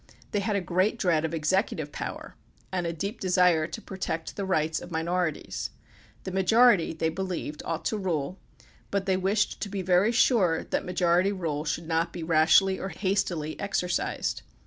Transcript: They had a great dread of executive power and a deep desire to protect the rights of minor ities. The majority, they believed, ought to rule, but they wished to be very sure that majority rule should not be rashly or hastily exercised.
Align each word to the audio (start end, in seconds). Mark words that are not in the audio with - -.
They 0.31 0.39
had 0.39 0.55
a 0.55 0.61
great 0.61 0.97
dread 0.97 1.25
of 1.25 1.33
executive 1.35 1.91
power 1.91 2.35
and 2.71 2.87
a 2.87 2.91
deep 2.91 3.19
desire 3.19 3.67
to 3.67 3.81
protect 3.83 4.35
the 4.35 4.45
rights 4.45 4.79
of 4.81 4.89
minor 4.89 5.31
ities. 5.31 5.69
The 6.23 6.31
majority, 6.31 6.91
they 6.91 7.09
believed, 7.09 7.61
ought 7.65 7.85
to 7.85 7.99
rule, 7.99 8.39
but 8.89 9.05
they 9.05 9.15
wished 9.15 9.61
to 9.61 9.69
be 9.69 9.83
very 9.83 10.11
sure 10.11 10.63
that 10.63 10.83
majority 10.83 11.31
rule 11.31 11.65
should 11.65 11.87
not 11.87 12.11
be 12.13 12.23
rashly 12.23 12.79
or 12.79 12.89
hastily 12.89 13.59
exercised. 13.59 14.41